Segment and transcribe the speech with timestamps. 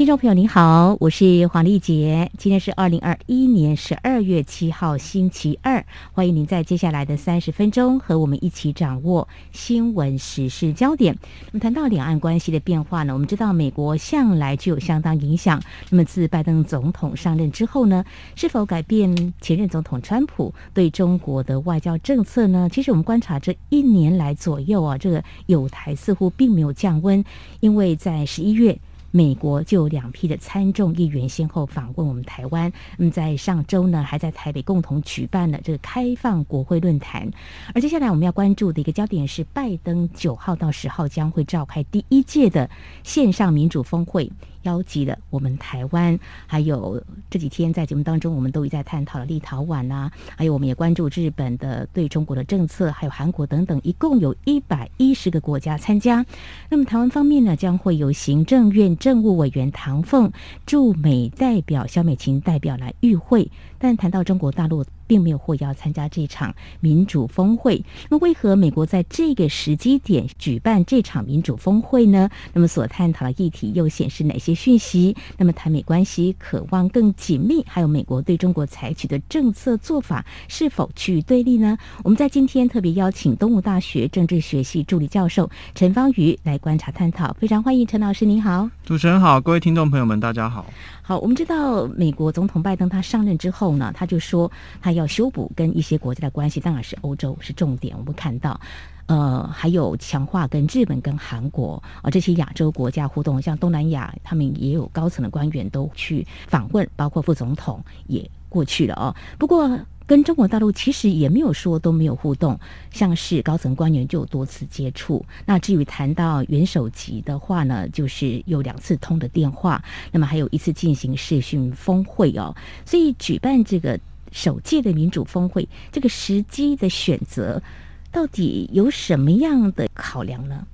[0.00, 5.84] 听众朋友您好，我是黄丽杰，今天是二零二一年十二月七号星期二，
[6.14, 11.14] 欢迎您在接下来的三十分钟和我们一起掌握新闻时事焦点。
[11.52, 15.60] 那么谈到两岸关系的变化呢，我们知道美国向来具有相当影响。
[15.90, 18.02] 那么自拜登总统上任之后呢，
[18.34, 22.70] 是否改变前任总统川普对中国的外交政策呢？
[22.72, 27.22] 其实我们观察这一年来左右啊，这个友台似乎并没有降温，
[27.60, 28.80] 因为在十一月。
[29.10, 37.30] 美国就有两批的参众议员先后访问我们台湾，那么在上周呢，还在台北共同举办了这个开放国会论坛。
[37.74, 42.70] 而接下来我们要关注的一个焦点是，拜登九号到十号将会召开第一届的
[43.02, 44.30] 线上民主峰会。
[44.62, 56.24] 邀集了我们台湾，还有这几天在节目当中，我们都一再探讨了立陶宛呐，还有我们也关注日本的对中国的政策，还有韩国等等，一共有一百一十个国家参加。
[56.68, 60.30] 那么台湾方面呢，将会有行政院政务委员唐凤、
[60.66, 63.50] 驻美代表肖美琴代表来与会。
[63.80, 64.84] 但谈到中国大陆。
[65.10, 67.84] 并没有获邀参加这场民主峰会。
[68.08, 72.30] 那么，为何美国在这个时机点举办这场民主峰会呢？
[72.52, 75.16] 那么，所探讨的议题又显示哪些讯息？
[75.36, 81.76] 那么，台美关系渴望更紧密，还有美国对中国采取的政策做法是否趋于对立呢？
[82.04, 87.32] 我们在今天特别邀请东吴大学政治学系助理教授陈方瑜来观察探讨。
[87.40, 90.64] 非常欢迎陈老师，您好，主持人好，各位听众朋友们，大家好。
[91.10, 94.48] 好，我们知道美国总统拜登他上任之后呢，他就说
[94.80, 97.96] 他要修补跟一些国家的关系，当然是欧洲是重点。
[97.98, 98.60] 我们看到，
[99.06, 109.12] 呃，还有强化跟日本跟韩国啊这些亚洲国家互动，像东南亚，他们也有高层的官员都去访问，包括副总统也过去了哦。
[109.36, 109.68] 不过。
[110.10, 112.58] 跟中国大陆其实也没有说都没有互动，
[112.90, 115.24] 像是高层官员就有多次接触。
[115.46, 122.52] 那至于谈到元首级的话呢，就是有两次通的电话，那么还有一次进行视讯峰会哦。
[122.84, 123.96] 所以举办这个
[124.32, 127.62] 首届的民主峰会，这个时机的选择
[128.10, 130.66] 到底有什么样的考量呢？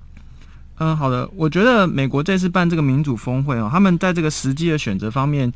[0.79, 5.53] 嗯，好的，我觉得美国这次办这个民主峰会哦，他们在这个时机的选择方面。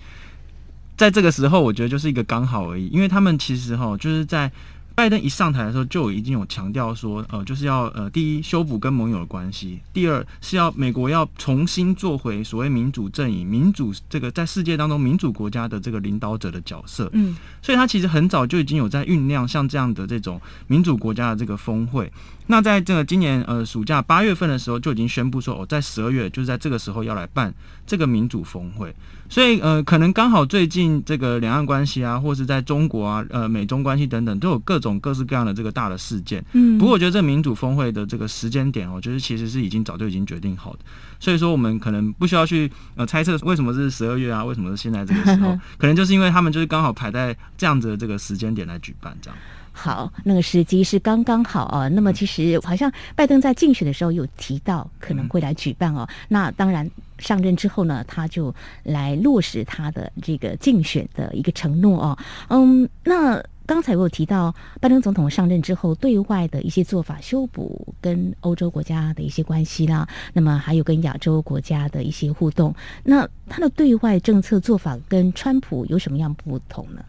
[1.00, 4.52] 在这个时候，我觉得就是一个刚好而已，因为他们其实哈，就是在
[4.94, 17.08] 拜登一上台的时候，就已经有强调说，呃，就是要呃，第一修补跟盟友的关系，第二是要美国要重新做回所谓民主阵营、民主这个在世界当中民主国家的这个领导者的角色。
[17.14, 22.12] 嗯，所以他其实很早就已经有在酝酿像这样的这种民主国家的这个峰会。
[22.50, 27.54] 那在这个今年呃暑假八月份的时候，就已经宣布说，哦，在十二月就是在这个时候要来办
[27.86, 28.92] 这个民主峰会。
[29.28, 36.44] 所以呃，可能刚好最近这个两岸关系啊，或是在中国啊，呃，美中关系等等，都有各种各式各样的这个大的事件。
[36.52, 36.76] 嗯。
[36.76, 40.80] 不过我觉得这民主峰会的这个时间点，我觉得其实是已经早就已经决定好的。
[41.20, 45.56] 所以说，我们可能不需要去呃猜测为什么是十二月啊，为什么是现在这个时候？
[45.78, 49.38] 可能就是因为他们就是刚好排在这样子的这个时间点来举办这样。
[49.72, 51.88] 好，那个时机是刚刚好啊。
[51.88, 56.06] 那么其实好像拜登在竞选的时候有提到可能会来举办哦。
[56.28, 56.88] 那当然
[57.18, 62.18] 上任之后呢，他就来落实他的这个竞选的一个承诺哦。
[62.48, 72.74] 嗯，那刚才我有提到拜登总统上任之后对外的一些做法，修补跟欧洲国家的一些关系啦，那么还有跟亚洲国家的一些互动。
[73.04, 77.04] 那他的对外政策做法跟川普有什么样不同呢？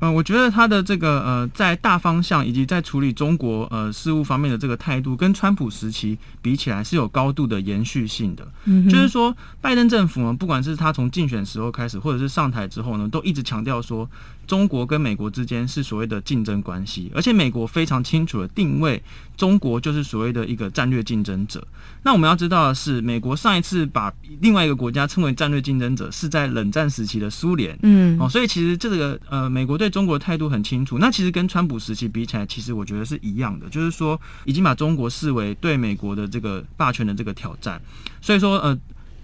[0.00, 8.46] 嗯，我觉得他的这个呃，在大方向以及在处理中国呃事务方面的这个态度，跟川普时期比起来是有高度的延续性的。
[8.64, 14.08] 嗯，就是说，拜登政府呢，不管是他从竞选时候开始，或者是上台之后呢，都一直强调说。
[14.50, 19.00] 中国跟美国之间是所谓的竞争关系，而且美国非常清楚的定位
[19.36, 21.64] 中国就是所谓的一个战略竞争者。
[22.02, 27.78] 那我们要知道的是，美国上一次把另外一个国家称为战略竞争者是在冷战时期的苏联。
[27.84, 30.98] 嗯，哦，所以其实这个呃，美国对中国的态度很清楚。
[30.98, 37.80] 那其实跟川普时期比起来，其实我觉得是一样的，就是说已经把中国视为对美国的这个霸权的这个挑战。
[38.20, 38.76] 所以说呃，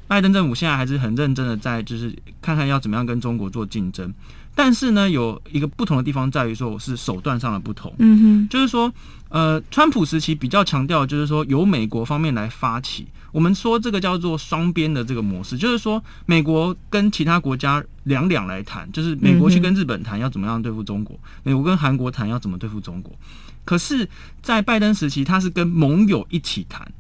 [0.06, 4.14] 拜登政府现在还是很认真的在就是看看要怎么样跟中国做竞争。
[4.56, 7.94] 但是呢，有一个不同的地方在于说，我是手段上的不同。
[7.99, 8.91] 嗯哼，就是说，
[9.29, 13.06] 呃，川普时期比较强调，就是说由美国方面来发起。
[13.32, 23.14] 我们说这个叫做双边的这个模式，就是说美国跟其他国家两两来谈，就是美国去跟日本谈要怎么样对付中国，美国跟韩国谈要怎么对付中国。
[23.67, 24.08] 可是，
[24.41, 26.91] 在拜登时期，他是跟盟友一起谈。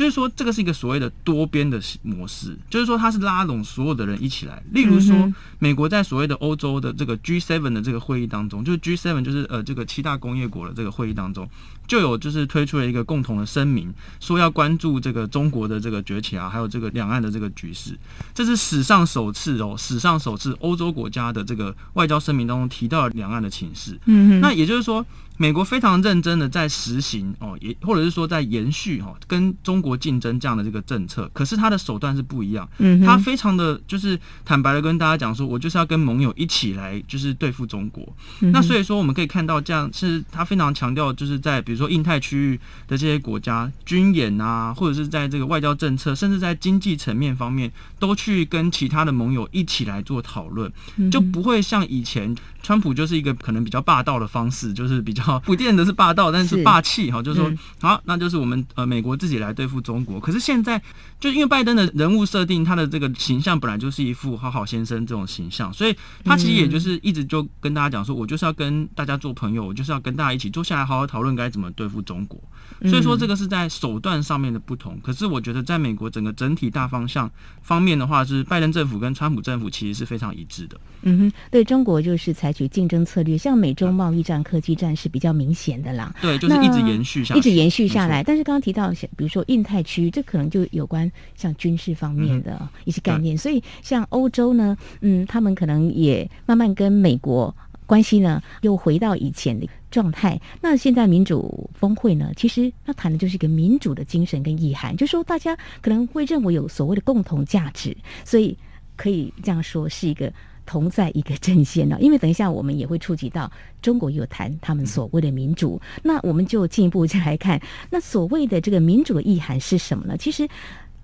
[0.00, 4.62] 就是说这个是一个所谓的多边的模式，就是说它是拉拢所有的人一起来。
[4.72, 11.46] 例如说，美国在所谓的欧洲的这个 G7 的这个会议当中，就是 G7 就是呃这个七大工业国的这个会议当中。
[11.86, 17.98] 就有就是推出了一个共同的声明，说要关注这个中国的这个崛起啊，还有这个两岸的这个局势，
[18.32, 23.98] 这是史上首次哦，史上首次欧洲国家的这个外交声明当中提到了两岸的情势。
[24.06, 25.04] 嗯，那也就是说。
[25.40, 32.68] 美国非常认真的在实行哦，也或者是说在延续哈跟中国竞争这样的这个政策，可是他的手段是不一样。
[32.76, 38.06] 嗯，他非常的就是坦白的跟大家讲说，我就是要跟盟友一起来就是对付中国。
[38.52, 50.70] 那所以说我们可以看到，这样是他非常强调，就是在比如说印太区域的这些国家军演啊，或者是在这个外交政策，甚至在经济层面方面，都去跟其他的盟友一起来做讨论，
[51.10, 55.29] 就不会像以前川普就是一个可能比较霸道的方式，就是比较。
[55.40, 60.18] 不见得是霸道，但是霸气哈，就是说好，那就是我们呃美国自己来对付中国。
[60.18, 60.80] 可是现在
[61.20, 65.94] 就因为拜登的人物设定，他的这个形象本来就是一副好好先生这种形象，所以
[66.24, 72.40] 他其实也就是一直就跟大家讲说，我就是要跟大家做朋友，我就是要跟大家一起坐下来好好讨论该怎么对付中国。
[72.88, 74.98] 所以说这个是在手段上面的不同。
[75.02, 77.30] 可是我觉得在美国整个整体大方向
[77.62, 80.80] 方面的话，是拜登政府跟川普政府其实是非常一致的。
[81.02, 86.12] 嗯哼，对中国就是采取竞争策略，像美洲贸易战、科技战是比较明显的啦。
[86.20, 88.24] 对，就是一直延续下，一直延续下来。
[88.24, 93.38] 但是刚刚提到，比如说印太区，这可能就有关像军事方面的一些概念。
[93.38, 97.54] 所以像欧洲呢，嗯，他们可能也慢慢跟美国
[97.86, 100.40] 关系呢又回到以前的状态。
[100.60, 108.56] 那现在民主峰会呢，其实它谈的就是一个民主的精神跟意涵，就是说大家可能会认为有所谓的共同价值，所以
[108.96, 110.32] 可以这样说是一个。
[110.70, 113.50] 同在一个阵线呢， 因为等一下我们也会触及到
[113.82, 120.16] 中国有谈他们所谓的民主，那我们就进一步再来看，那所谓的这个民主的意涵是什么呢？
[120.16, 120.48] 其实。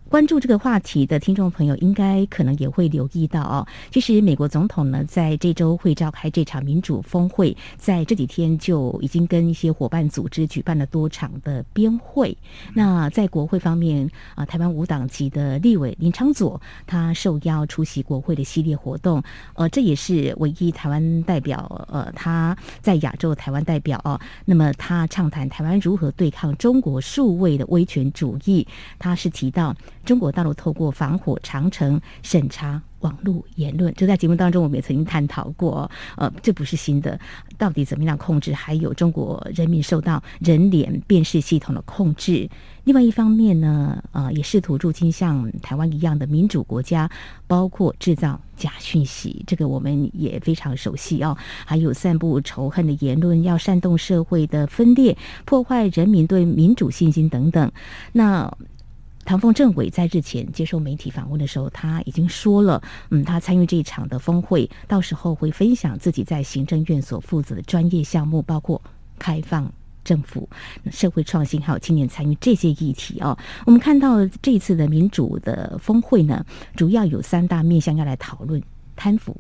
[0.08, 3.67] 关注这个话题的听众朋友，应该可能也会留意到哦。
[3.91, 12.37] 其实美国总统呢，在这周会召开这场民主峰会，在这几天就已经跟一些伙伴组织举办了多场的边会。
[12.73, 19.20] 那在国会方面啊，台湾无党籍的立委林昌佐，他受邀出席国会的系列活动。
[19.55, 24.19] 呃，这也是唯一台湾代表，呃，他在亚洲台湾代表哦。
[24.44, 28.64] 那么他畅谈台湾如何对抗中国数位的威权主义。
[29.00, 29.75] 他是提到。
[30.06, 35.91] 中国大陆透过防火长城审查网络言论，这在节目当中我们也曾经探讨过。
[36.17, 37.20] 呃，这不是新的，
[37.58, 38.55] 到底怎么样控制？
[38.55, 42.49] 还有中国人民受到人脸辨识系统的控制。
[42.85, 47.11] 另外一方面呢，呃，也试图入侵像台湾一样的民主国家，
[47.47, 51.37] 包括制造假讯息，这个我们也非常熟悉哦。
[51.64, 57.70] 还有散布仇恨的言论，要煽动社会的分裂，破坏人民对民主信心等等。
[58.12, 58.50] 那
[59.26, 62.81] 唐凤政委在日前接受媒体访问的时候，他已经说了，
[63.11, 68.81] 嗯，他参与这一场的峰会，到时候会分享自己在行政院所负责的专业项目，包括
[69.19, 69.70] 开放
[70.05, 70.49] 政府、
[70.93, 73.37] 社会创新，还有青年参与这些议题哦。
[73.67, 76.46] 我们看到这次的民主的峰会呢，
[76.76, 78.62] 主要有三大面向要来讨论：
[78.94, 79.37] 贪腐、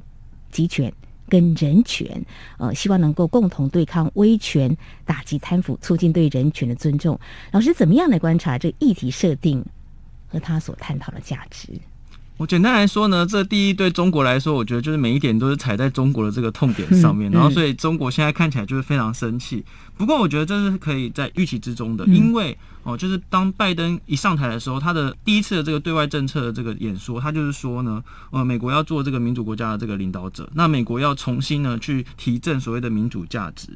[0.50, 0.92] 集权
[1.28, 2.20] 跟人权。
[2.58, 7.16] 呃，希望能够共同对抗威权，打击贪腐，促进对人权的尊重。
[7.52, 9.64] 老师怎么样来观察这议题设定？
[10.28, 11.68] 和他所探讨的价值，
[12.36, 19.64] 我简单来说呢，这第一对中国来说，我觉得就是每一点都是踩在中国的这个痛点上面，然后所以中国现在看起来就是非常生气。
[19.96, 33.68] 不过我觉得这是可以在预期之中的，因为哦，就是当拜登一上台的时候，他的第一次的这个对外政策的这个演说，他就是说呢，呃，美国要做这个民主国家的这个领导者，那美国要重新呢去提振所谓的民主价值。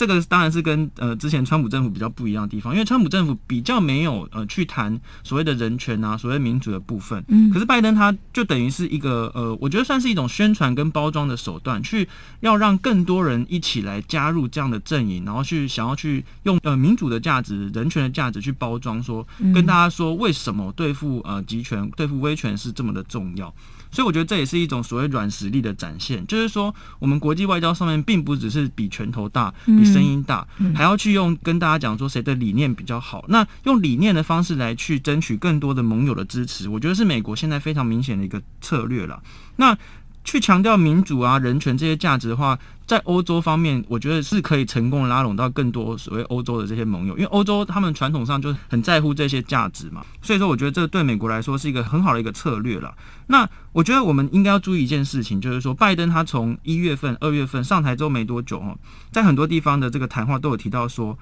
[0.00, 7.22] 这个当然是跟呃之前川普政府比较不一样的地方，因为川普政府比较没有呃去谈所谓的人权啊，所谓民主的部分。
[7.28, 12.08] 嗯，可是拜登他就等于是一个呃，我觉得算是一种宣传跟包装的手段，去
[12.40, 23.54] 要让更多人一起来加入这样的阵营，然后去想要去用呃民主的价值、人权的价值去包装，说跟大家说为什么对付呃集权、对付威权是这么的重要。
[23.90, 33.24] 所以我觉得这也是一种所谓软实力的展现，就是说我们国际外交上面并不只是比拳头大、比声音大，还要去用跟大家讲说谁的理念比较好。
[33.28, 39.22] 那用理念的方式来去争取更多的盟友的支持，我觉得是美国现在非常明显的一个策略了。
[39.56, 39.76] 那
[40.24, 42.58] 去强调民主啊、人权这些价值的话。
[42.90, 52.92] 在欧洲方面，我觉得是可以成功拉拢到更多所谓欧洲的这些盟友，因为欧洲他们传统上就很在乎这些价值嘛，所以说我觉得这对美国来说是一个很好的一个策略了。
[53.28, 58.76] 那我觉得我们应该要注意一件事情，就是说拜登他从一月份、二月份上台之后没多久哦，
[59.12, 61.16] 在很多地方的这个谈话都有提到说，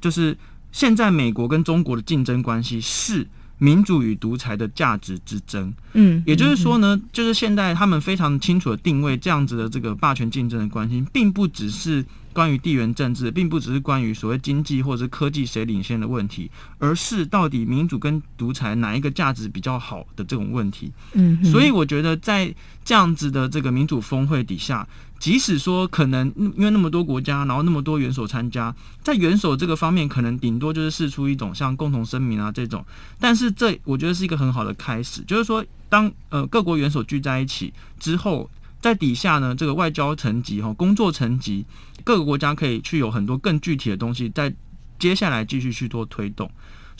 [0.00, 0.36] 就是
[0.72, 3.28] 现在美国跟中国的竞争关系是。
[3.62, 5.72] 民主与独裁的价值之争。
[5.92, 12.04] 嗯，也就是说呢，就是现在他们非常清楚的定位这样子的这个霸权竞争的关系，并不只是。
[12.32, 20.92] 关于地缘政治，并不只是关于所谓经济或者是科技谁领先的问题，而是到底民主跟独裁哪一个价值比较好的这种问题。
[21.12, 22.52] 嗯，所以我觉得在
[22.84, 24.86] 这样子的这个民主峰会底下，
[25.18, 32.84] 即使说可能因为那么多国家，然后那么多元首参加，在元首这个方面，可能顶多就是试出一种像共同声明啊这种，
[33.20, 38.48] 但是这我觉得是一个很好的开始，就是说当呃各国元首聚在一起之后。
[38.82, 41.64] 在底下呢，这个外交层级哈，工作层级，
[42.02, 44.52] 各个国家可以去有很多更具体的东西，在
[44.98, 46.50] 接下来继续去做推动。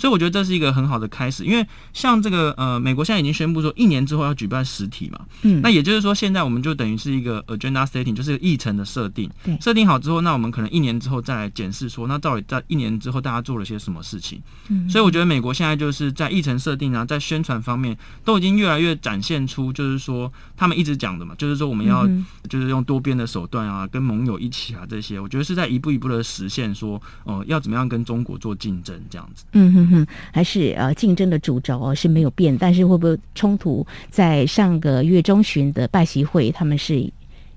[0.02, 22.04] 所以我觉得这是一个很好的开始，因为像这个呃，美国现在已经宣布说一年之后要举办实体嘛，嗯，那也就是说现在我们就等于是一个 agenda setting，就是议程的设定，对，设定好之后，那我们可能一年之后再来检视说，那到底在一年之后大家做了些什么事情，嗯，所以我觉得美国现在就是在议程设定啊，在宣传方面都已经越来越展现出，就是说他们一直讲的嘛，就是说我们要
[22.48, 30.06] 就是用多边的手段啊，跟盟友一起啊这些，我觉得是在一步一步的实现说，哦，要怎么样跟中国做竞争这样子，嗯哼嗯。
[30.32, 33.86] 还是呃竞争的主轴是没有变，但是会不会冲突？
[34.10, 37.08] 在上个月中旬的拜习会，他们是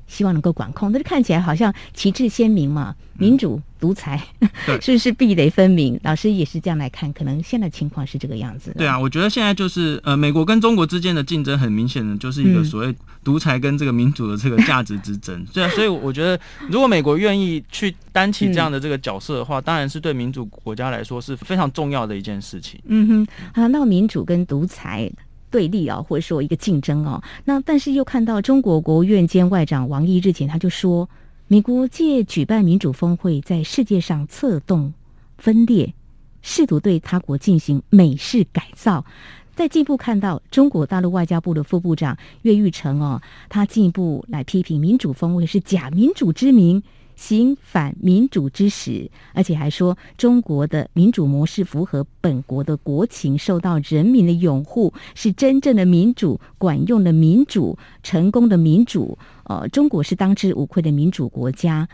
[0.07, 4.21] 希望能够管控，但是看起来好像旗帜鲜明嘛，民主独裁
[4.81, 5.99] 是不是壁垒分明。
[6.03, 8.73] 老师也是这样来看，可能现在情况是这个样子。
[8.77, 15.45] 对啊，我觉得现在就是呃，美国跟中国之间的竞争很明显的就是一个所谓独裁跟这个民主的这个价值之争。
[15.53, 22.79] 对啊，所以我觉得如果美国愿意去担起这样的这个角色的话，当然是对民主国家来说是非常重要的一件事情。
[22.85, 23.27] 嗯哼，
[23.61, 25.11] 好，那民主跟独裁
[25.55, 31.07] 对立啊，或者说一个竞争哦，那但是又看到中国国务院兼外长王毅日前他就说。
[31.47, 34.91] 美国借举办民主峰会，在世界上策动
[35.37, 35.93] 分裂，
[36.41, 39.05] 试图对他国进行美式改造。
[39.53, 46.81] 再进一步看到中国大陆外交部的副部长岳玉成哦，他进一步来批评民主峰会是假民主之名。
[47.15, 59.17] 行反民主之实，而且还说中国的民主模式符合本国的国情，受到人民的拥护，是真正的民主、管用的民主、成功的民主。
[59.45, 61.87] 呃，中国是当之无愧的民主国家。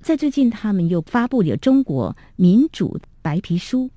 [0.00, 3.90] 在最近，他们又发布了中国民主白皮书。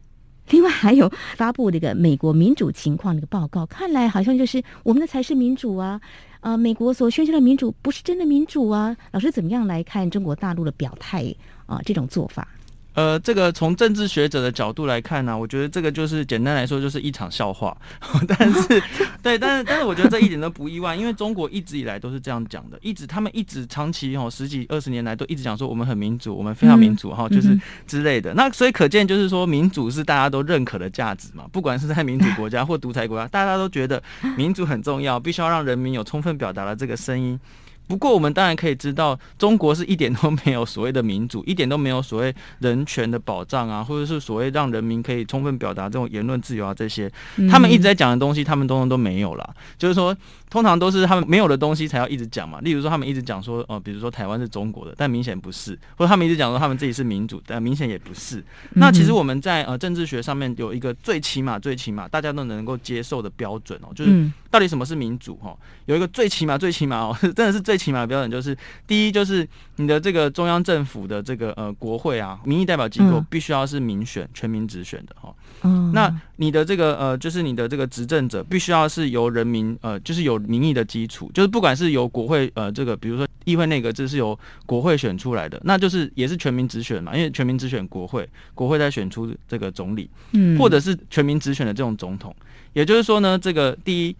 [0.49, 5.99] 另外还有发布这个美国民主情况的一个报告，看来好像就是我们的才是民主啊，
[6.39, 8.95] 啊，美国所宣称的民主不是真的民主啊。
[9.11, 11.33] 老师怎么样来看中国大陆的表态
[11.65, 11.81] 啊？
[11.85, 12.47] 这种做法？
[12.97, 17.77] 呃，这个从政治学者的角度来看呢，我觉得这个就是简单来说就是一场笑话。
[18.27, 18.81] 但是，
[19.21, 28.33] 对，但是，但是，我觉得这一点都不意外，因为中国一直以来都是这样讲的，一直他们一直长期哦十几二十年来都一直讲说我们很民主，我们非常民主哈，就是之类的。
[28.33, 34.01] 那所以可见就是说民主是大家都认可的价值嘛，不管是在民主国家或独裁国家，大家都觉得
[34.35, 37.39] 民主很重要，必须要让人民有充分表达的这个声音。
[37.87, 47.09] 不过，我们当然可以知道，中国是一点都没有所谓的民主，一点都没有所谓人权的保障啊，或者是所谓让人民可以充分表达这种言论自由啊，这些
[47.49, 49.55] 他们一直在讲的东西，他们通通都没有了。
[49.77, 50.13] 就是说，
[50.49, 52.59] 通常都是他们没有的东西才要一直讲嘛。
[52.59, 58.43] 例如说，他们一直讲说，哦，比如说台湾是中国的，但明显不是；或者他们一直讲说他们自己是民主，但明显也不是。
[58.73, 65.55] 那其实我们在呃政治学上面有一个最起码、最起码大家都能够接受的标准哦，就是到底什么是民主哈？
[65.85, 67.76] 有一个最起码、最起码哦， 真的是最。
[67.77, 68.57] 起码的标准就是，
[68.87, 75.33] 第一就是你的这个中央政府的这个呃国会啊，民意代表机构必须要是民选、全民直选的哈。
[75.63, 92.35] 嗯，那你的这个呃，就是你的这个执政者必须要是由人民呃，就是有民意的基础，就是不管是由国会呃这个，比如说议会内阁制是由国会选出来的，那就是也是全民直选嘛，因为全民直选国会，国会再选出这个总理，嗯，或者是全民直选的这种总统。
[92.73, 94.15] 也就是说呢，这个第一。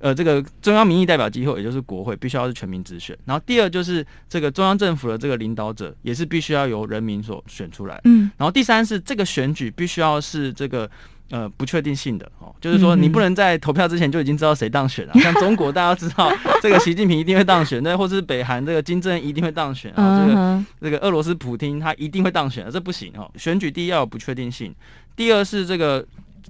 [0.00, 3.14] 呃，这个中央民意代表机构，也就是国会，必须要是全民直选。
[3.26, 8.00] 然后第二就是这个中央政府的这个领导者，也是必须要由人民所选出来。
[8.04, 8.30] 嗯。
[8.38, 10.90] 然后第三是这个选举必须要是这个
[11.28, 15.12] 呃不确定性的哦，就是说你不能在投票之前就已经知道谁当选了。
[15.20, 23.30] 像中国大家知道这个习近平一定会当选，那或者是北韩这个金正恩一定会当选啊，这个这个俄罗斯普京他一定会当选，这不行哦。
[23.36, 24.74] 选举第一要有不确定性，
[25.14, 26.06] 第二是这个。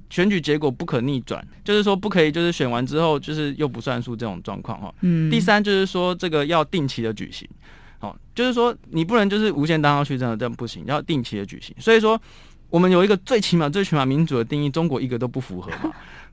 [0.09, 4.95] 选举结果不可逆转，就是说不可以，就是选完之后就是又不算数这种状况哈。
[5.01, 5.31] 嗯。
[5.31, 7.49] 第三就是说这个要定期的举行，
[8.01, 11.75] 哦，就是说你不能就是无限当上去，这样这样不行，要定期的举行。
[11.79, 12.21] 所以说
[12.69, 15.93] 我们有一个最起码最起码民主的定义，中国一个都不符合嘛。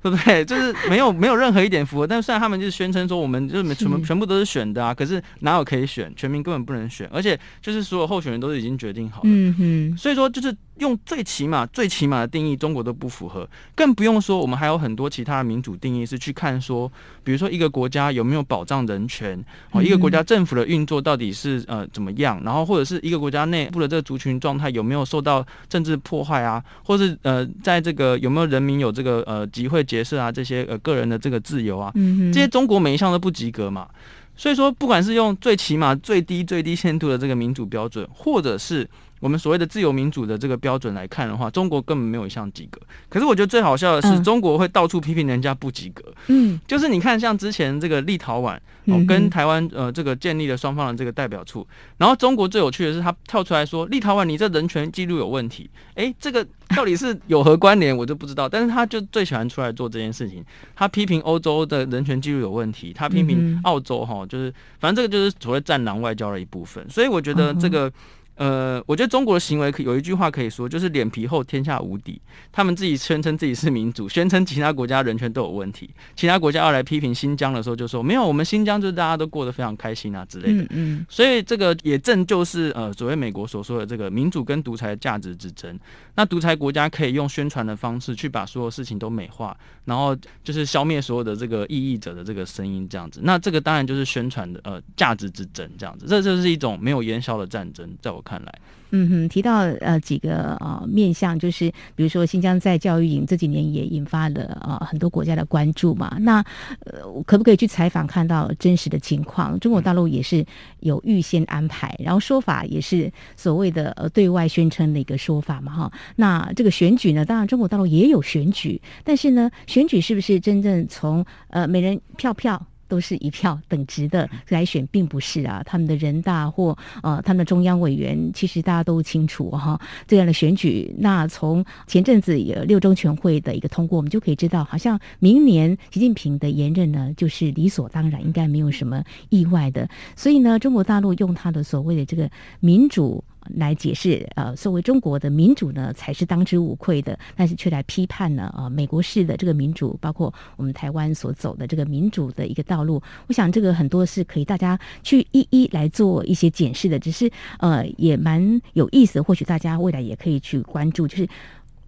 [0.09, 0.43] 对不对？
[0.45, 2.07] 就是没有没有任何一点符合。
[2.07, 6.11] 但虽然他们就是宣称说我们就是全部全部都是选的啊，可是哪有可以选？
[6.15, 9.29] 全民根本不能选，而且就是所有候选人都是已经决定好了。
[9.29, 10.55] 嗯哼，所以说就是。
[10.77, 16.87] 用最起码、最起码的定义，中国都不符合，更不用说我们还有很多其他的民主定义是去看说，
[17.23, 31.91] 比如说一个国家有没有保障人权，哦，一个国家政府的运作到底是呃怎么样，然后或者是一个国家内部的这个族群状态有没有受到政治破坏啊，或是呃在这个有没有人民有这个呃集会结社啊这些呃个人的这个自由啊，
[32.31, 33.87] 这些中国每一项都不及格嘛，
[34.35, 38.87] 所以说不管是用最起码、最低、最低限度的这个民主标准，或者是。
[39.19, 42.79] 我们所谓的自由民主的这个标准来看的话，中国根本没有一项及格。
[43.09, 46.03] 可是我觉得最好笑的是，中国会到处批评人家不及格。
[46.27, 51.65] 嗯，就是你看，像之前这个立陶宛哦跟台湾呃这个建立了双方的这个代表处，
[51.97, 55.69] 然后中国最有趣的是，他跳出来说立陶宛你这人权记录有问题。
[55.95, 56.45] 哎，这个
[56.75, 58.47] 到底是有何关联，我就不知道。
[58.49, 60.45] 但是他就最喜欢出来做这件事情，
[60.75, 66.87] 他批评欧洲的人权记录有问题，他批评澳洲哈，就是反正这个就是所谓战狼外交的一部分。
[66.87, 67.91] 所以我觉得这个。
[68.37, 72.21] 呃，我觉得中国的行为可有一句话可以说，就是脸皮厚，天下无敌。
[72.51, 75.89] 他们自己宣称自己是民主，宣称其他国家人权都有问题。
[76.15, 80.63] 其他国家要来批评新疆的时候，就说没有，我们新疆就是大家都过得非常开心啊之类的。
[80.63, 81.05] 嗯嗯。
[81.09, 85.77] 所以这个也正就是呃，所谓美国所说的这个民主跟独裁的价值之争。
[86.17, 89.55] 那独裁国家可以用宣传的方式去把所有事情都美化，
[89.85, 93.19] 然后就是消灭所有的这个异议者的这个声音，这样子。
[93.23, 96.07] 那这个当然就是宣传的呃价值之争，这样子。
[96.07, 98.59] 这就是一种没有烟消的战争，在我看来。
[98.91, 106.17] 嗯哼，提到呃几个呃面向，就是比如说新疆在教育营这几年也引发了呃很多国家的关注嘛。
[106.21, 106.43] 那
[106.85, 109.59] 呃可不可以去采访看到真实的情况？
[109.59, 110.45] 中国大陆也是
[110.79, 115.91] 有预先安排，然后说法也是所谓的呃对外宣称的一个说法嘛哈。
[116.15, 122.65] 那这个选举呢，当然中国大陆也有选举，但是呢选举是不是真正从呃每人票票？
[122.87, 125.61] 都是一票等值的来选，并不是啊。
[125.65, 129.79] 他们的人大或呃，他们的中央委员，其实大家都清楚哈。
[130.07, 139.87] 这样的选举，那从前阵子六中全会的一个通过，我们就可以知道，好像明年习近平的连任呢，就是理所当然，应该没有什么意外的。
[140.15, 143.23] 所以呢，中国大陆用他的所谓的这个民主。
[143.55, 161.27] 来解释，呃，作为中国的民主呢，才是当之无愧的，但是却来批判呢，啊，美国式的这个民主，包括我们台湾所走的这个民主的一个道路，我想这个很多是可以大家去一一来做一些检视的，只是呃，也蛮有意思，或许大家未来也可以去关注，就是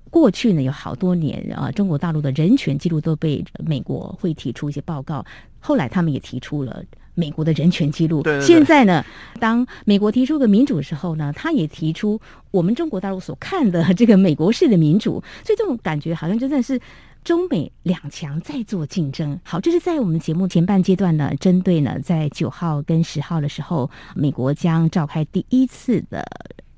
[0.09, 5.25] 过去呢有好多年啊，中国大陆的人权记录都被美国会提出一些报告，
[5.59, 6.83] 后来他们也提出了。
[7.19, 9.05] 美国的人权记录，现在呢，
[9.39, 12.19] 当美国提出个民主的时候呢，他也提出
[12.51, 16.79] 我们中国大陆所看的这个美国式的民主，所以这种感觉好像真的是
[17.23, 19.37] 中美两强在做竞争。
[19.43, 26.25] 好，这是在我们节目前半阶段呢，针对呢，在九号跟十号的时候，美国将召开第一次的。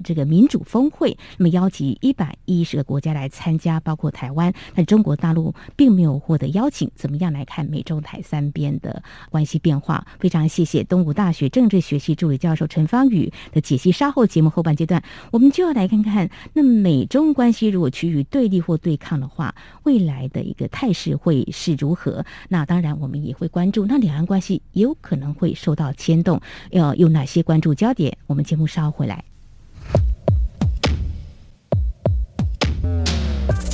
[0.04, 6.90] 这个民主峰会，那么邀集一百一十个国家来参加，包括台湾，但中国大陆并没有获得邀请。
[6.96, 10.06] 怎么样来看美中台三边的关系变化？
[10.20, 13.92] 非常谢谢东吴大学政治学系助理教授陈芳宇的解析。
[13.92, 22.26] 稍后节目后半阶段，我们就要来看看，那美中关系如果趋于对立或对抗的话，未来的一个态势会是如何？
[22.50, 26.40] 那当然，我们也会关注，那两岸关系有可能会受到牵动，
[26.72, 28.18] 要有哪些关注焦点？
[28.28, 29.31] 我们节目稍后回来。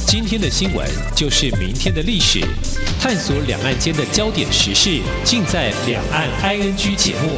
[0.10, 2.39] 今天的新闻就是明天的历史，
[2.98, 7.32] 探索两岸间的焦点时事，尽在《两岸 ING》节目。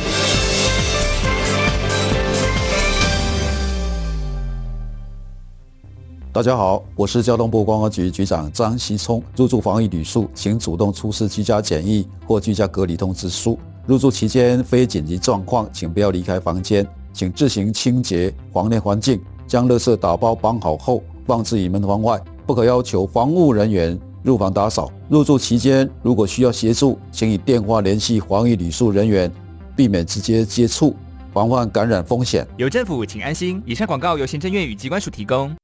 [6.31, 9.23] 大家好，我是交通部观光局局长张锡聪。
[9.35, 13.57] 入住防疫旅宿，请主动出示居家检疫或居家隔离通知书。
[13.87, 22.21] 入住期间非紧急状况，请不要离开房间，请自行清洁房内环境，将垃圾打包绑好后放置于门房外。
[22.49, 24.91] 不可要求防务人员入房打扫。
[25.07, 29.31] 入住期间，如果需要协助，请以电话联系防疫旅宿人员，
[29.75, 30.95] 避免直接接触，
[31.31, 32.47] 防范感染风险。
[32.57, 33.61] 有政府，请安心。
[33.67, 35.55] 以上广告由行政院与机关署提供。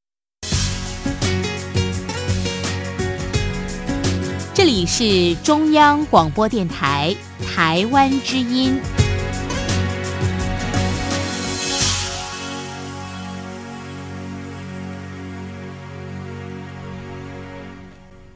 [4.53, 7.15] 这里是中央广播电台
[7.47, 8.79] 台湾之音。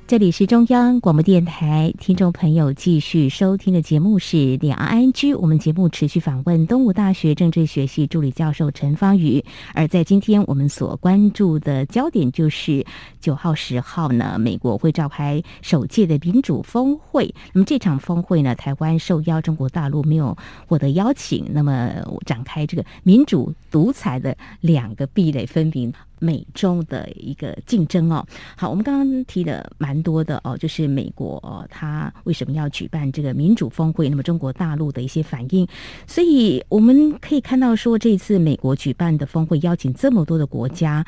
[0.09, 5.35] 这里是中央广播电台，听众朋友继续收听的节目是两岸 N G。
[5.35, 9.45] 我们节目持续访问东吴大学政治学系助理教授陈芳宇。
[9.75, 12.83] 而在今天我们所关注的焦点就是
[13.21, 17.31] 九号、十号呢，美国会召开首届的民主峰会。
[17.53, 21.45] 那么这场峰会呢，台湾受邀，中国大陆没有获得邀请。
[21.51, 21.93] 那么
[22.25, 25.93] 展开这个民主独裁的两个壁垒分明。
[26.19, 34.09] 美中的一个竞争哦，好，我们刚刚提的蛮多的哦，就是美国哦，它为什么要举办这个民主峰会？
[34.09, 35.67] 那么中国大陆的一些反应，
[36.07, 41.05] 所以我们可以看到说，这次美国举办的峰会邀请这么多的国家，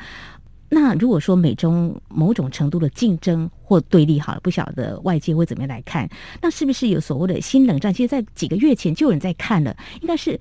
[0.68, 6.08] 那如果说美中某种程度的竞争或对立，好了，不晓得外界会怎么样来看？
[6.40, 7.92] 那是不是有所谓的新冷战？
[7.92, 10.38] 其实，在几个月前就有人在看了，应该是。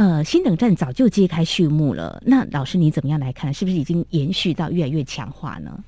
[0.00, 2.22] 呃，新冷战早就揭开序幕了。
[2.24, 3.52] 那老师你怎么样来看？
[3.52, 5.78] 是不是已经延续到越来越强化呢？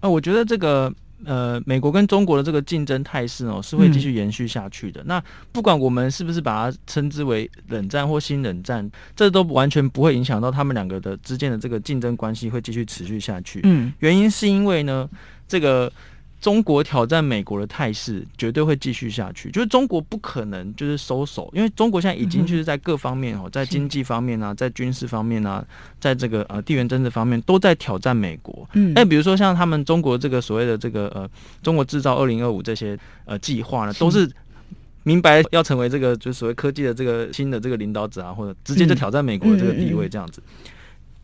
[0.00, 0.90] 呃，我觉得这个
[1.26, 5.04] 呃，美国跟中国的这个竞争态势哦，是会继续延续下去的。
[5.04, 13.60] 那不管我们是不是把它称之为冷战或新冷战，这都完全不会影响到他们两个的之间的这个竞争关系会继续持续下去。
[13.64, 15.06] 嗯，原因是因为呢，
[15.46, 15.92] 这个。
[16.42, 25.64] 中国挑战美国的态势绝对会继续下去，就是中国不可能就是收手，因为中国现在已经就是在各方面哦，在经济方面啊，在军事方面啊，
[26.00, 28.68] 在这个呃地缘政治方面都在挑战美国。
[28.72, 31.30] 嗯，哎，比如说像他们中国这个所谓的这个呃
[31.62, 34.28] 中国制造二零二五这些呃计划呢，都是
[35.04, 40.42] 明白要成为这个就是所谓科技的这个新的这个领导者啊，或者直接就挑战美国的这个地位这样子。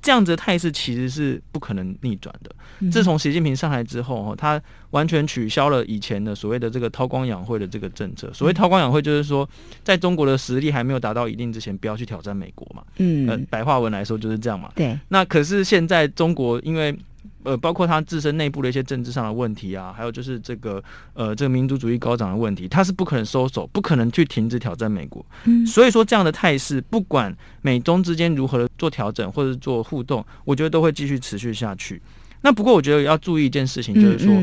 [0.01, 2.91] 这样子的态势其实是不可能逆转的。
[2.91, 8.33] 自从习近平上台之后，哈，他完全取消了以前的所谓的这个韬光养晦的这个政策。
[8.33, 9.49] 所谓韬光养晦，就是说，
[9.83, 12.83] 在中国的实力还没有达到一定之前，不要去挑战美国嘛。
[12.99, 14.71] 嗯，白话文来说就是这样嘛。
[14.75, 14.99] 对。
[15.09, 16.97] 那可是现在中国因为。
[17.45, 20.83] 呃，包括他自身内部的一些政治上的问题啊，还有就是这个
[21.15, 25.25] 呃，这个民族主义高涨的问题，他是不可能收手，不可能去停止挑战美国。
[25.45, 32.01] 嗯，所以说这样的态势，不管美中之间如何的做调整或者做互动，我觉得都会继续持续下去。
[32.43, 34.35] 那不过我觉得要注意一件事情，就是说。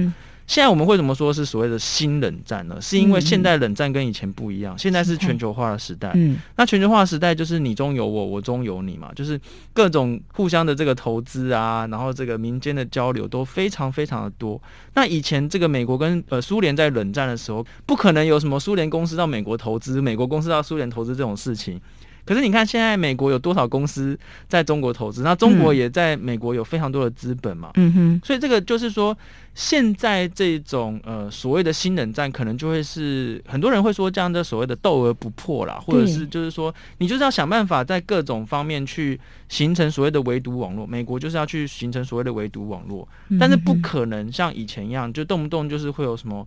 [0.47, 2.77] 现在我们会怎么说是所谓的新冷战呢？
[2.79, 6.12] 是因为现代冷战跟以前不一样，现在是全球化的时代。
[6.13, 9.39] 嗯，那全球化的时代就是你中有我，我中有你嘛，就是
[9.73, 14.62] 各种互相的这个投资啊，然后这个民间的交流都非常非常的多。
[14.93, 21.81] 那以前这个美国跟呃苏联在冷战的时候，不可能有什么苏联公司到美国投资，美国公司到苏联投资这种事情。
[22.25, 25.21] 可是你看，现在美国有多少公司在中国投资？
[25.21, 27.71] 那中国也在美国有非常多的资本嘛。
[27.75, 28.21] 嗯哼。
[28.23, 29.15] 所以这个就是说，
[29.53, 40.88] 现在这种呃所谓的新冷战，可能就会是很多人会说这样的所谓的斗而不破啦，或者是就是说，你就是要想办法在各种方面去形成所谓的围堵网络。
[40.88, 43.07] 美国就是要去形成所谓的围堵网络，
[43.39, 46.45] 但是不可能像以前一样，就动不动就是会有什么。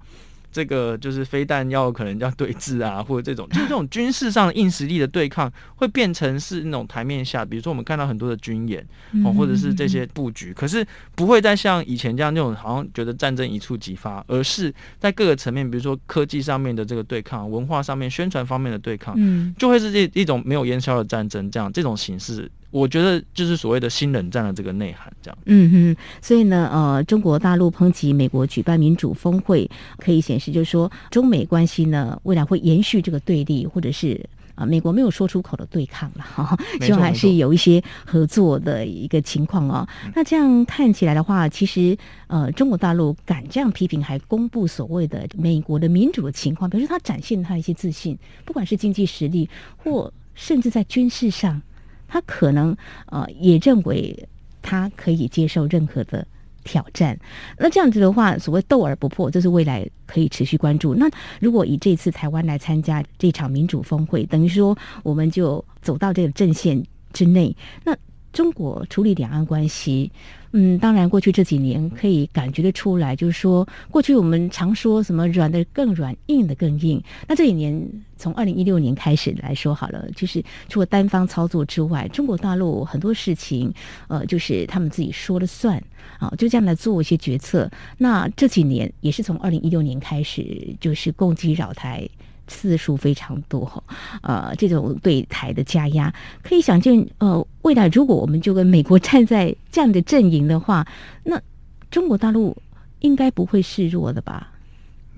[0.51, 8.87] 这个就是飞弹要可能要对峙啊， 或者这种就是这种军事上的硬实力的对抗，会变成是那种台面下，比如说我们看到很多的军演
[9.25, 22.51] 哦，或者是这些布局，可是不会再像以前这样那种好像觉得战争一触即发，而是在各个层面，比如说科技上面的这个对抗，文化上面、宣传方面的对抗，嗯，就会是这一种没有烟消的战争，这样这种形式。
[22.71, 25.39] 我觉得就是所谓的新冷战的这个内涵，这样。
[25.47, 34.23] 嗯哼，所以呢，呃，中国大陆抨击美国举办民主峰会，可以显示就是说，中美关系呢未来会延续这个对立，或者是
[34.55, 39.89] 啊，美国没有说出口的对抗了 哈，希望还是有一些合作的一个情况哦。
[40.15, 51.63] 那这样看起来的话，其实呃，中国大陆敢这样批评，还公布所谓的美国的民主的情况，表示他展现他一些自信，不管是经济实力，或甚至在军事上。
[52.09, 54.29] 他可能呃也认为
[54.61, 56.27] 他可以接受任何的
[56.65, 57.19] 挑战，
[57.57, 60.95] 那这样子的话，所谓斗而不破，这是未来可以持续关注。
[60.95, 61.09] 那
[61.41, 67.97] 如果以这次台湾来参加这场民主峰会，等于说我们就走到这个阵线之内，那
[68.33, 70.11] 中国处理两岸关系。
[70.53, 77.03] 嗯，当然，过去这几年可以感觉得出来，就是说，过去我们常说什么软的更软，硬的更硬。
[77.27, 77.87] 那这几年，
[78.17, 83.71] 从二零一六年开始来说好了，就是除了单方操作之外，中国大陆很多事情，
[84.09, 85.77] 呃，就是他们自己说了算
[86.19, 87.71] 啊，就这样来做一些决策。
[87.99, 92.09] 那这几年也是从二零一六年开始，就是攻击扰台。
[92.49, 93.85] 次数非常多，
[94.23, 100.85] 呃，这种对台的加压，可以想见，呃，未来如果我们就跟美国 站在这样的阵营的话，
[101.23, 101.41] 那
[101.91, 102.57] 中国大陆
[103.01, 104.51] 应该不会示弱的吧？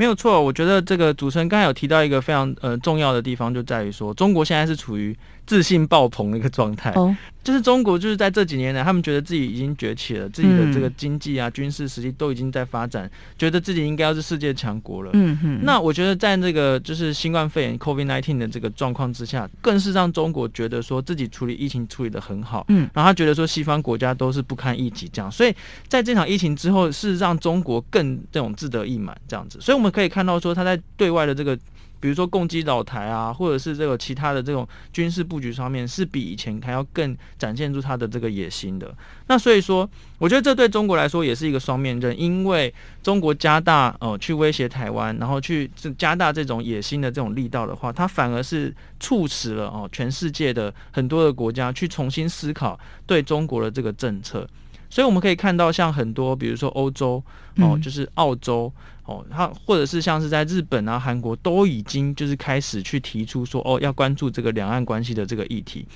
[0.01, 6.91] 没有错，我觉得这个主持人刚才有提到一个非常呃重要的地方，就在于说中国现在是处于自信爆棚的一个状态。
[6.93, 15.11] 哦，就是中国就是在这几年来，他们觉得自己已经崛起了，自己的这个经济啊、军事实力都已经在发展，觉得自己应该要是世界强国了。
[15.13, 15.61] 嗯哼。
[15.65, 22.65] 那我觉得在这个就是新冠肺炎 （COVID-19） 的这个状况之下，更是让中国觉得说自己处理疫情处理的很好。
[22.69, 22.89] 嗯。
[22.95, 25.55] 然后他觉得说西方国家都是不堪一击这样，所以
[25.89, 29.61] 在这场疫情之后，是让中国更这种自得意满这样子。
[29.61, 29.90] 所以我们。
[29.91, 31.57] 可以看到，说他在对外的这个，
[31.99, 38.95] 比如说攻击老台啊，或者是这个其他的这种军事布局上面，是比以前还要更展现出他的这个野心的。
[39.27, 42.73] 那所以说，我觉得这对中国来说也是一个双面刃，因为
[43.03, 54.49] 中国加大哦去威胁台湾，然后去加大这种野心的这种力道的话，它反而是促使了哦全世界的很多的国家去重新思考对中国的这个政策。
[54.91, 57.23] 所以我们可以看到，像很多，比如说欧洲
[57.57, 58.71] 哦，就是澳洲
[59.05, 65.87] 哦，它或者是像是在日本啊、韩国，都已经就是开始去提出说，哦，要关注这个两岸关系的这个议题。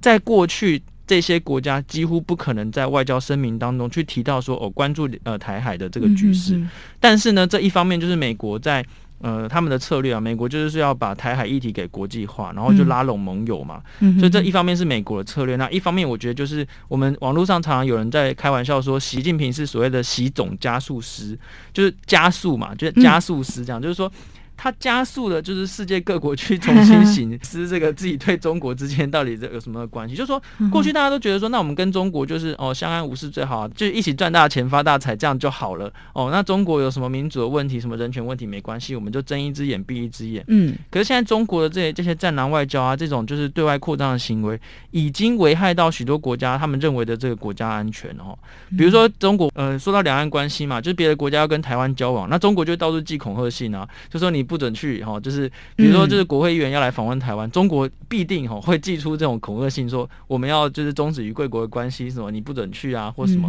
[0.00, 6.60] 在过去，这些国家几乎不可能在外交声明当中去提到说，哦，关注呃台海的这个局势。
[6.98, 8.84] 但是呢，这一方面就是美国在。
[9.22, 13.80] 呃，他们的策略啊，美国就是要把台海议题给国际化，然后就拉拢盟友嘛。
[14.18, 21.38] 所以这一方面是美国的策略，那一方面我觉得就是我们网络上常常有人在开玩笑说，习近平是所谓的习总加速师，
[21.72, 24.12] 就是加速嘛，就是加速师这样，就是说。
[24.56, 30.14] 它加速了，就是世界各国去重新醒 思这个自己对中国之间到底这有什么关系？
[30.14, 35.92] 就是说，过去大家都觉得说，那我们跟中国就是哦相安无事最好，就一起赚大钱发大财，这样就好了。
[36.12, 40.44] 哦，那中国有什么民主的问题、什么人权问题没关系，我们就睁一只眼闭一只眼。
[40.46, 40.72] 嗯。
[40.92, 44.60] 可是现在中国的这些这些战狼外交啊，这种就是对外扩张的行为，
[44.92, 48.38] 已经危害到许多国家他们认为的这个国家安全哦。
[48.78, 54.46] 比如说中国，呃，说到两岸关系嘛，就是别的国家要跟台湾交往，那中国就到处寄恐吓信啊，就说你。
[54.52, 63.48] 不准去哈，就是比如说，就是国会议员要来访问台湾，中国必定哈会寄出这种恐吓信，说我们要就是终止与贵国的关系，什么你不准去啊，或什么，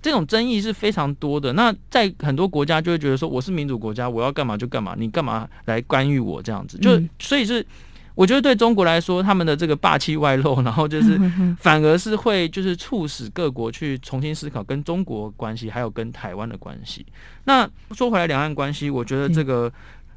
[0.00, 1.52] 这种争议是非常多的。
[1.54, 6.78] 那在很多国家就会觉得说，我是民主国家，我要干嘛就干嘛，你干嘛来干预我这样子？
[6.78, 7.66] 就所以是。
[8.16, 11.20] 我觉得对中国来说，他们的这个霸气外露，然后就是
[11.60, 17.04] 反而是会就是促使各国去重新思考跟中国关系，还有跟台湾的关系。
[17.44, 19.70] 那说回来，两岸关系，我觉得这个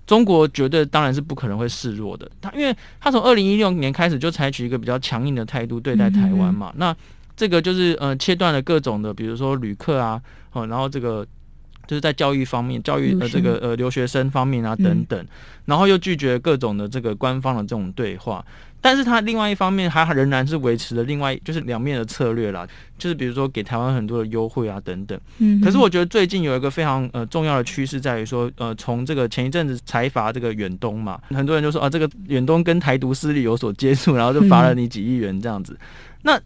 [0.09, 2.27] 中国绝对当然是不可能会示弱的。
[2.41, 6.95] 他因为他从二零一六年开始就采取一个比较强硬的态度对待台湾嘛，那
[7.37, 10.19] 这个就是呃切断了各种的，比如说旅客啊，
[10.53, 11.23] 哦，然后这个。
[11.89, 15.25] 就是在教育方面，教育呃这个呃留学生方面啊等等，
[15.65, 18.45] 然后又拒绝各种的这个官方的这种对话，
[18.81, 25.19] 但是他另外一方面还仍然是维持了另外就是两面的策略啦，就是比如说给台湾很多的优惠啊等等。
[25.39, 35.77] 嗯，可是我觉得最近有一个非常呃重要的趋势在于说，呃从这个前一阵子财阀这个远东嘛，很多人就说啊这个远东跟台独势力有所接触，然后就罚了你几亿元这样子。
[36.21, 36.39] 那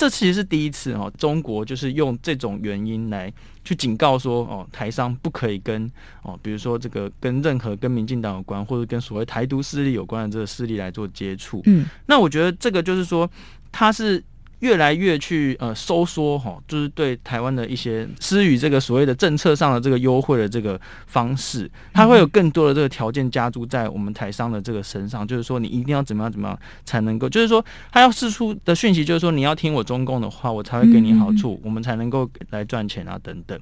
[0.00, 3.30] 这其实是第一次哦，中国就是用这种原因来。
[3.62, 5.86] 去警告说哦，台商不可以跟
[6.22, 11.60] 哦，比如说这个跟任何跟民进党有关或者跟所谓台独势力有关的这个势力来做接触。
[11.66, 13.30] 嗯，那我觉得这个就是说，
[13.70, 14.24] 他是。
[14.60, 33.58] 越来越去呃收缩哈，就是对台湾的一些施予这个所谓的政策上的这个优惠的这个方式，它会有更多的这个条件加注在我们台商的这个身上，就是说你一定要怎么样怎么样才能够，就是说他要释出的讯息就是说你要听我中共的话，我才会给你好处，我们才能够来赚钱啊等等，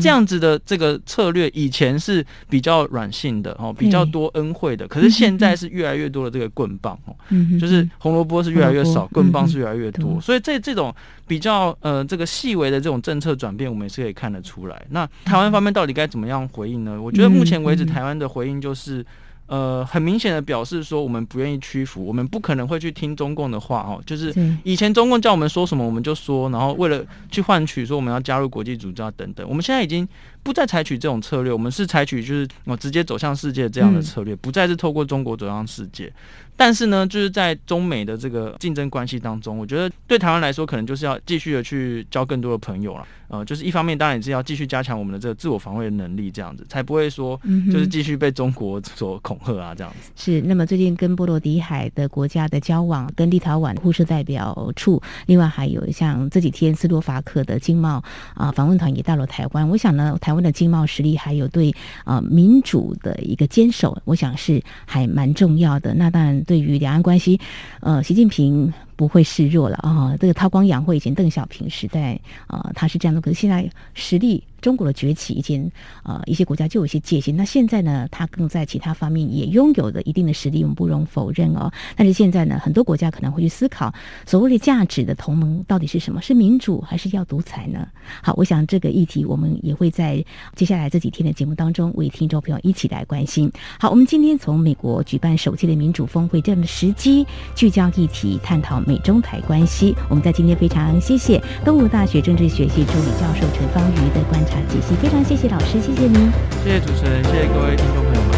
[0.00, 7.14] 这样子的这个策略以前是比较软性的哦，比较多恩惠的，可是现在是越来越多的这个棍棒哦，
[7.60, 10.18] 就是红萝卜是越来越少，棍棒是越来越多。
[10.30, 10.94] 所以这这种
[11.26, 14.80] 比较呃这个细微的这种政策转变，我们也是可以看得出来。
[14.90, 17.02] 那台湾方面到底该怎么样回应呢？
[17.02, 19.04] 我觉得目前为止，台湾的回应就是。
[19.50, 24.00] 呃，很明显的表示说，我们不愿意屈服，我们不可能会去听中共的话哦。
[24.06, 30.08] 就是以前中共叫我们说什么，我们就说，然后为了去换取说我们要加入国际组织啊等等，我们现在已经
[30.44, 36.12] 不再采取这种策略，我们是采取就是我直接走向世界这样的策略，不再是透过中国走向世界。
[36.60, 43.06] 但是呢，就是在中美的这个竞争关系当中，我觉得对台湾来说，可能就是要继续的去交更多的朋友了。
[43.28, 47.40] 呃，就是一方面当然也是要继续加强我们的这个自我防卫的能力，这样子才不会说
[47.72, 50.10] 就是继续被中国所恐吓啊，这样子。
[50.16, 50.40] 是。
[50.42, 58.02] 那么最近跟波罗的海的国家的交往，跟立陶宛互设代表处，另外还有像这几天斯洛伐克的经贸
[58.34, 59.66] 啊访问团也到了台湾。
[59.68, 61.72] 我想呢，台湾的经贸实力还有对
[62.04, 65.94] 啊民主的一个坚守，我想是还蛮重要的。
[65.94, 67.38] 那当然，对于两岸关系，
[67.78, 68.72] 呃，习近平。
[69.00, 70.14] 不会示弱了啊！
[70.20, 73.18] 这个韬光养晦，以前邓小平时代啊，他是这样的。
[73.18, 75.70] 可是现在实力中国的崛起以前，
[76.04, 77.36] 呃，一些国家就有一些戒心。
[77.36, 81.72] 那现在呢，它更在其他方面也拥有了一定的实力，我们不容否认哦。
[81.96, 83.92] 但是现在呢，很多国家可能会去思考，
[84.26, 86.20] 所谓的价值的同盟到底是什么？
[86.22, 87.88] 是民主还是要独裁呢？
[88.22, 93.50] 好，我想这个议题我们也会在接下来这几天的节目当中为听众朋友一起来关心。
[93.78, 99.94] 好，我们今天从美国举办首届的民主峰会这样的时机，聚焦议题，探讨美中台关系。
[100.08, 106.32] 我们在今天非常谢谢东吴大学政治学系助理教授陈芳瑜的关解析，非常谢谢老师，谢谢您，
[106.64, 108.30] 谢谢主持人，谢谢各位听众朋友们。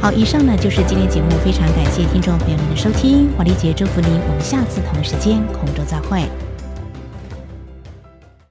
[0.00, 6.22] 好，以上呢就是今天节目，非常感谢听众朋友们的收听，华丽姐祝福您，我们下次同一时间空中再会。